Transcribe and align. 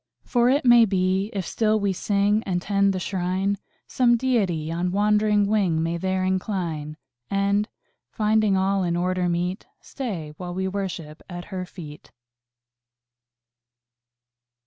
"For 0.23 0.49
it 0.49 0.65
may 0.65 0.85
be, 0.85 1.29
if 1.31 1.45
still 1.45 1.79
we 1.79 1.93
sing 1.93 2.41
And 2.43 2.59
tend 2.59 2.91
the 2.91 2.99
Shrine, 2.99 3.59
Some 3.85 4.17
Deity 4.17 4.71
on 4.71 4.91
wandering 4.91 5.45
wing 5.45 5.83
May 5.83 5.97
there 5.97 6.23
incline; 6.25 6.97
And, 7.29 7.69
finding 8.09 8.57
all 8.57 8.81
in 8.81 8.95
order 8.97 9.29
meet, 9.29 9.67
Stay 9.79 10.33
while 10.37 10.55
we 10.55 10.67
worship 10.67 11.21
at 11.29 11.45
Her 11.53 11.67
feet." 11.67 12.11